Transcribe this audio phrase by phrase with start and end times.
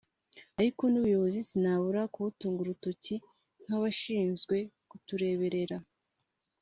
[0.59, 3.15] Ariko n’ubuyobozi sinabura kubutunga urutoki
[3.65, 4.55] nk’abashinzwe
[4.89, 5.77] kutureberera